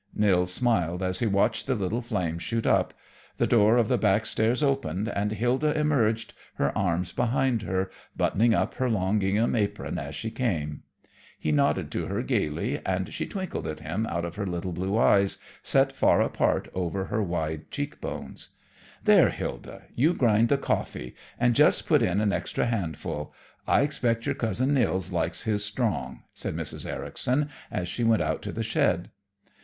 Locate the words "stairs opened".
4.25-5.07